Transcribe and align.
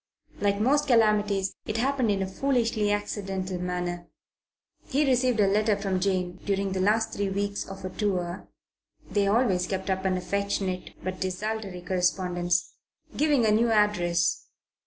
Like 0.39 0.59
most 0.59 0.87
calamities 0.87 1.53
it 1.67 1.77
happened 1.77 2.09
in 2.09 2.23
a 2.23 2.27
foolishly 2.27 2.91
accidental 2.91 3.59
manner. 3.59 4.07
He 4.87 5.05
received 5.05 5.39
a 5.39 5.45
letter 5.45 5.75
from 5.77 5.99
Jane 5.99 6.37
during 6.43 6.71
the 6.71 6.79
last 6.79 7.13
three 7.13 7.29
weeks 7.29 7.67
of 7.67 7.85
a 7.85 7.91
tour 7.91 8.47
they 9.11 9.27
always 9.27 9.67
kept 9.67 9.91
up 9.91 10.03
an 10.05 10.17
affectionate 10.17 10.93
but 11.03 11.19
desultory 11.21 11.81
correspondence 11.83 12.73
giving 13.15 13.45
a 13.45 13.51
new 13.51 13.69
address. 13.69 14.47